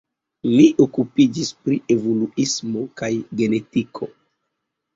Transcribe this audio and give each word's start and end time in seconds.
Li 0.53 0.63
okupiĝis 0.85 1.51
pri 1.67 1.77
evoluismo 1.97 2.89
kaj 3.03 3.13
genetiko. 3.43 4.13